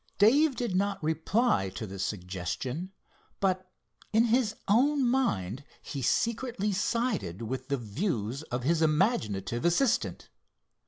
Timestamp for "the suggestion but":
1.85-3.69